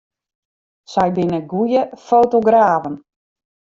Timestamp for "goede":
1.51-1.83